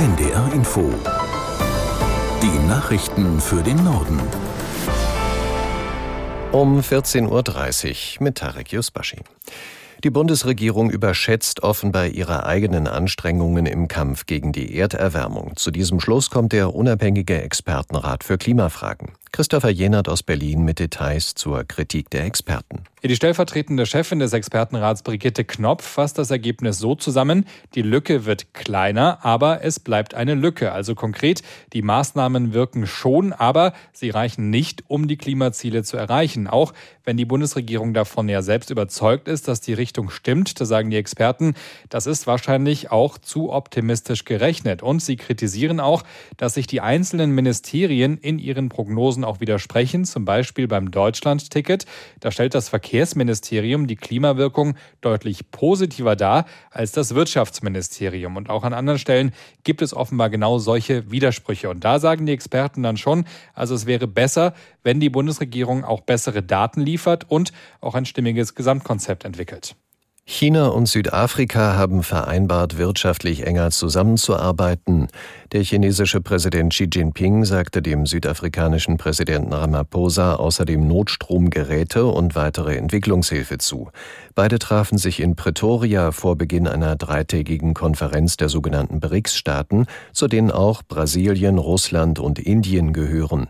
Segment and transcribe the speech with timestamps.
[0.00, 0.90] NDR Info.
[2.42, 4.18] Die Nachrichten für den Norden.
[6.52, 9.18] Um 14.30 Uhr mit Tarek Yusbashi.
[10.02, 15.54] Die Bundesregierung überschätzt offenbar ihre eigenen Anstrengungen im Kampf gegen die Erderwärmung.
[15.56, 19.12] Zu diesem Schluss kommt der unabhängige Expertenrat für Klimafragen.
[19.32, 22.84] Christopher Jenert aus Berlin mit Details zur Kritik der Experten.
[23.02, 28.52] Die stellvertretende Chefin des Expertenrats Brigitte Knopf fasst das Ergebnis so zusammen, die Lücke wird
[28.52, 30.72] kleiner, aber es bleibt eine Lücke.
[30.72, 36.46] Also konkret, die Maßnahmen wirken schon, aber sie reichen nicht, um die Klimaziele zu erreichen.
[36.46, 36.74] Auch
[37.04, 40.98] wenn die Bundesregierung davon ja selbst überzeugt ist, dass die Richtung stimmt, da sagen die
[40.98, 41.54] Experten,
[41.88, 44.82] das ist wahrscheinlich auch zu optimistisch gerechnet.
[44.82, 46.02] Und sie kritisieren auch,
[46.36, 51.86] dass sich die einzelnen Ministerien in ihren Prognosen auch widersprechen, zum Beispiel beim Deutschland-Ticket.
[52.20, 58.36] Da stellt das Verkehr Verkehrsministerium die Klimawirkung deutlich positiver dar als das Wirtschaftsministerium.
[58.36, 59.32] Und auch an anderen Stellen
[59.64, 61.70] gibt es offenbar genau solche Widersprüche.
[61.70, 66.00] Und da sagen die Experten dann schon, also es wäre besser, wenn die Bundesregierung auch
[66.00, 69.76] bessere Daten liefert und auch ein stimmiges Gesamtkonzept entwickelt.
[70.32, 75.08] China und Südafrika haben vereinbart, wirtschaftlich enger zusammenzuarbeiten.
[75.50, 83.58] Der chinesische Präsident Xi Jinping sagte dem südafrikanischen Präsidenten Ramaphosa außerdem Notstromgeräte und weitere Entwicklungshilfe
[83.58, 83.90] zu.
[84.36, 90.52] Beide trafen sich in Pretoria vor Beginn einer dreitägigen Konferenz der sogenannten BRICS-Staaten, zu denen
[90.52, 93.48] auch Brasilien, Russland und Indien gehören.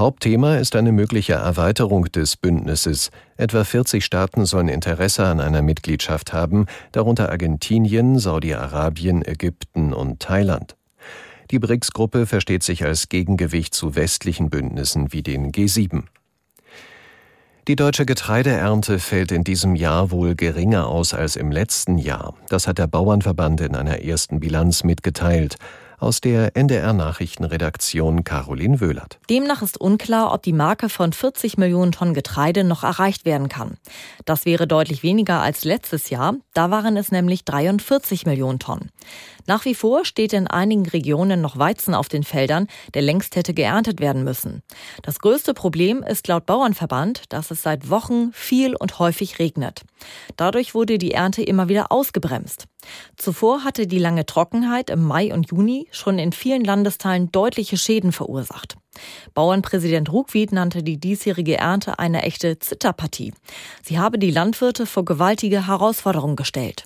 [0.00, 3.10] Hauptthema ist eine mögliche Erweiterung des Bündnisses.
[3.36, 10.74] Etwa 40 Staaten sollen Interesse an einer Mitgliedschaft haben, darunter Argentinien, Saudi-Arabien, Ägypten und Thailand.
[11.50, 16.04] Die BRICS-Gruppe versteht sich als Gegengewicht zu westlichen Bündnissen wie den G7.
[17.68, 22.32] Die deutsche Getreideernte fällt in diesem Jahr wohl geringer aus als im letzten Jahr.
[22.48, 25.56] Das hat der Bauernverband in einer ersten Bilanz mitgeteilt
[26.00, 29.18] aus der NDR Nachrichtenredaktion Caroline Wöhlert.
[29.28, 33.76] Demnach ist unklar, ob die Marke von 40 Millionen Tonnen Getreide noch erreicht werden kann.
[34.24, 38.90] Das wäre deutlich weniger als letztes Jahr, da waren es nämlich 43 Millionen Tonnen.
[39.50, 43.52] Nach wie vor steht in einigen Regionen noch Weizen auf den Feldern, der längst hätte
[43.52, 44.62] geerntet werden müssen.
[45.02, 49.82] Das größte Problem ist laut Bauernverband, dass es seit Wochen viel und häufig regnet.
[50.36, 52.68] Dadurch wurde die Ernte immer wieder ausgebremst.
[53.16, 58.12] Zuvor hatte die lange Trockenheit im Mai und Juni schon in vielen Landesteilen deutliche Schäden
[58.12, 58.76] verursacht.
[59.34, 63.34] Bauernpräsident Ruckwied nannte die diesjährige Ernte eine echte Zitterpartie.
[63.82, 66.84] Sie habe die Landwirte vor gewaltige Herausforderungen gestellt.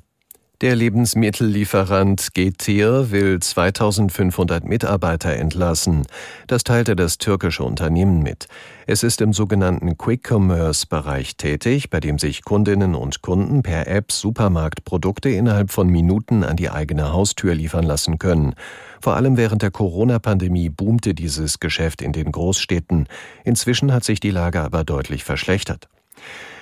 [0.64, 6.06] Der Lebensmittellieferant Getir will 2500 Mitarbeiter entlassen.
[6.47, 8.48] Das teilte das türkische Unternehmen mit.
[8.86, 15.28] Es ist im sogenannten Quick-Commerce-Bereich tätig, bei dem sich Kundinnen und Kunden per App Supermarktprodukte
[15.28, 18.54] innerhalb von Minuten an die eigene Haustür liefern lassen können.
[19.02, 23.06] Vor allem während der Corona-Pandemie boomte dieses Geschäft in den Großstädten.
[23.44, 25.91] Inzwischen hat sich die Lage aber deutlich verschlechtert.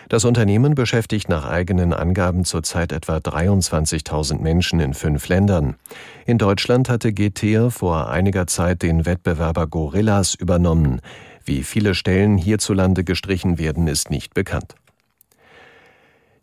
[0.08, 5.76] Das Unternehmen beschäftigt nach eigenen Angaben zurzeit etwa 23.000 Menschen in fünf Ländern.
[6.26, 11.00] In Deutschland hatte GTR vor einiger Zeit den Wettbewerber Gorillas übernommen.
[11.44, 14.74] Wie viele Stellen hierzulande gestrichen werden, ist nicht bekannt.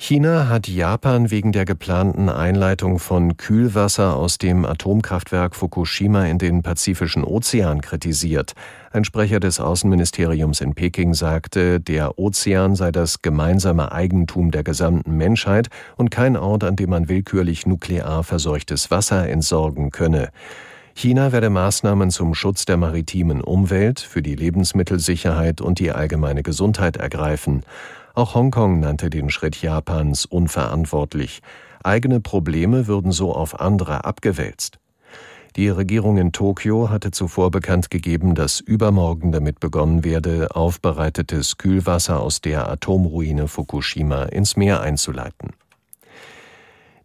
[0.01, 6.63] China hat Japan wegen der geplanten Einleitung von Kühlwasser aus dem Atomkraftwerk Fukushima in den
[6.63, 8.53] Pazifischen Ozean kritisiert.
[8.93, 15.17] Ein Sprecher des Außenministeriums in Peking sagte, der Ozean sei das gemeinsame Eigentum der gesamten
[15.17, 15.67] Menschheit
[15.97, 20.29] und kein Ort, an dem man willkürlich nuklear verseuchtes Wasser entsorgen könne.
[20.95, 26.97] China werde Maßnahmen zum Schutz der maritimen Umwelt, für die Lebensmittelsicherheit und die allgemeine Gesundheit
[26.97, 27.63] ergreifen.
[28.19, 31.39] Auch Hongkong nannte den Schritt Japans unverantwortlich.
[31.85, 34.77] Eigene Probleme würden so auf andere abgewälzt.
[35.55, 42.19] Die Regierung in Tokio hatte zuvor bekannt gegeben, dass übermorgen damit begonnen werde, aufbereitetes Kühlwasser
[42.19, 45.53] aus der Atomruine Fukushima ins Meer einzuleiten.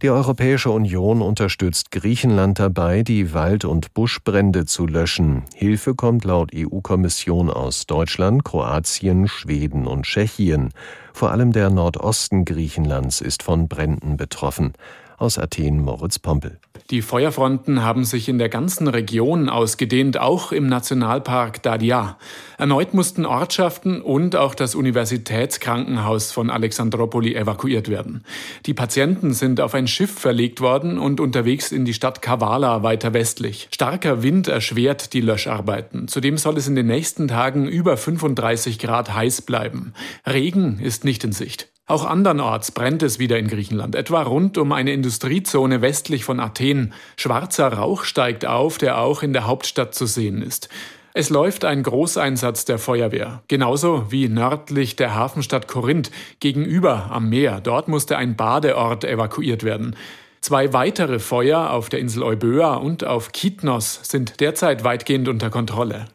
[0.05, 5.45] Die Europäische Union unterstützt Griechenland dabei, die Wald- und Buschbrände zu löschen.
[5.55, 10.75] Hilfe kommt laut EU-Kommission aus Deutschland, Kroatien, Schweden und Tschechien.
[11.15, 14.75] Vor allem der Nordosten Griechenlands ist von Bränden betroffen.
[15.19, 16.59] Aus Athen Moritz Pompel.
[16.91, 22.19] Die Feuerfronten haben sich in der ganzen Region ausgedehnt, auch im Nationalpark Dadia.
[22.59, 28.25] Erneut mussten Ortschaften und auch das Universitätskrankenhaus von Alexandropoli evakuiert werden.
[28.67, 33.15] Die Patienten sind auf ein Schiff verlegt worden und unterwegs in die Stadt Kavala weiter
[33.15, 33.69] westlich.
[33.73, 36.07] Starker Wind erschwert die Löscharbeiten.
[36.09, 39.95] Zudem soll es in den nächsten Tagen über 35 Grad heiß bleiben.
[40.27, 41.74] Regen ist nicht in Sicht.
[41.87, 46.95] Auch andernorts brennt es wieder in Griechenland, etwa rund um eine Industriezone westlich von Athen.
[47.17, 50.71] Schwarzer Rauch steigt auf, der auch in der Hauptstadt zu sehen ist.
[51.13, 56.11] Es läuft ein Großeinsatz der Feuerwehr, genauso wie nördlich der Hafenstadt Korinth
[56.41, 57.61] gegenüber am Meer.
[57.61, 59.95] Dort musste ein Badeort evakuiert werden.
[60.41, 66.07] Zwei weitere Feuer auf der Insel Euböa und auf Kitnos sind derzeit weitgehend unter Kontrolle.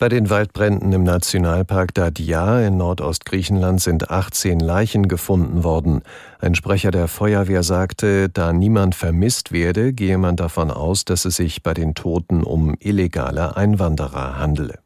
[0.00, 6.00] Bei den Waldbränden im Nationalpark Dadia in Nordostgriechenland sind 18 Leichen gefunden worden.
[6.38, 11.36] Ein Sprecher der Feuerwehr sagte, da niemand vermisst werde, gehe man davon aus, dass es
[11.36, 14.78] sich bei den Toten um illegale Einwanderer handele.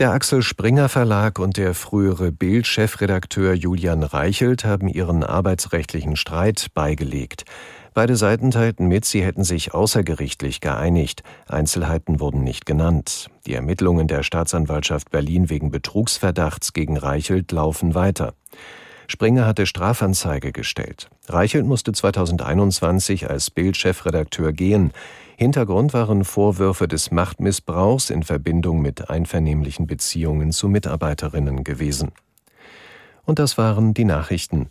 [0.00, 7.44] Der Axel Springer Verlag und der frühere Bild-Chefredakteur Julian Reichelt haben ihren arbeitsrechtlichen Streit beigelegt.
[7.94, 11.22] Beide Seiten teilten mit, sie hätten sich außergerichtlich geeinigt.
[11.46, 13.28] Einzelheiten wurden nicht genannt.
[13.46, 18.32] Die Ermittlungen der Staatsanwaltschaft Berlin wegen Betrugsverdachts gegen Reichelt laufen weiter.
[19.08, 21.10] Springer hatte Strafanzeige gestellt.
[21.28, 24.92] Reichelt musste 2021 als Bild-Chefredakteur gehen.
[25.36, 32.12] Hintergrund waren Vorwürfe des Machtmissbrauchs in Verbindung mit einvernehmlichen Beziehungen zu Mitarbeiterinnen gewesen.
[33.26, 34.70] Und das waren die Nachrichten.